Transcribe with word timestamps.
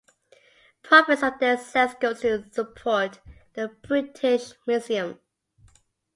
Profits 0.81 1.19
from 1.19 1.35
their 1.39 1.57
sales 1.57 1.93
goes 1.93 2.21
to 2.21 2.51
support 2.51 3.19
the 3.53 3.67
British 3.67 4.53
Museum. 4.65 5.19